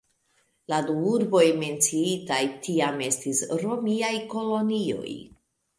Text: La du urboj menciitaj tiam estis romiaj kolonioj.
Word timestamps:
La 0.71 0.79
du 0.87 0.95
urboj 1.11 1.43
menciitaj 1.63 2.41
tiam 2.65 2.99
estis 3.11 3.47
romiaj 3.65 4.15
kolonioj. 4.35 5.09